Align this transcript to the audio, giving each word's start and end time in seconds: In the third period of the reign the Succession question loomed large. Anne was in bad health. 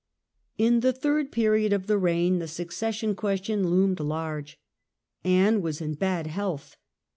In 0.57 0.79
the 0.79 0.93
third 0.93 1.31
period 1.31 1.71
of 1.71 1.85
the 1.85 1.99
reign 1.99 2.39
the 2.39 2.47
Succession 2.47 3.13
question 3.13 3.67
loomed 3.69 3.99
large. 3.99 4.59
Anne 5.23 5.61
was 5.61 5.79
in 5.79 5.93
bad 5.93 6.25
health. 6.25 6.75